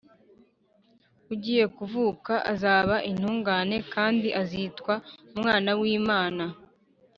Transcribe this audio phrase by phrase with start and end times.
[1.33, 4.93] ugiye kuvuka azaba intungane kandi azitwa
[5.37, 6.43] umwana w’imana